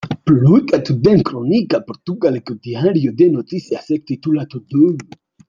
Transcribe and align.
Publikatu 0.29 0.95
den 1.07 1.19
kronika 1.27 1.79
Portugaleko 1.89 2.57
Diario 2.65 3.13
de 3.21 3.29
Noticias-ek 3.37 4.09
titulatu 4.09 4.65
du. 4.75 4.89